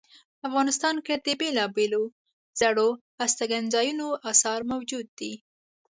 [0.47, 2.03] افغانستان کې د بیلابیلو
[2.61, 2.87] زړو
[3.23, 5.33] استوګنځایونو آثار موجود دي